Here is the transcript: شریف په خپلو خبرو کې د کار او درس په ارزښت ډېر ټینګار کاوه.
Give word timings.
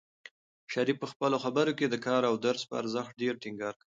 شریف 0.73 0.97
په 1.01 1.07
خپلو 1.11 1.37
خبرو 1.43 1.73
کې 1.77 1.85
د 1.89 1.95
کار 2.05 2.21
او 2.29 2.35
درس 2.45 2.61
په 2.69 2.73
ارزښت 2.81 3.11
ډېر 3.21 3.33
ټینګار 3.43 3.73
کاوه. 3.77 3.89